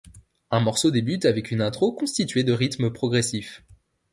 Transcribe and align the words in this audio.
Un 0.49 0.61
morceau 0.61 0.89
débute 0.89 1.25
avec 1.25 1.51
une 1.51 1.61
intro 1.61 1.91
constituée 1.91 2.43
de 2.43 2.53
rythmes 2.53 2.89
progressifs. 2.91 3.63